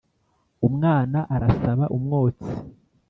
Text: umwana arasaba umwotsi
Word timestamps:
umwana 0.67 1.19
arasaba 1.35 1.85
umwotsi 1.97 2.49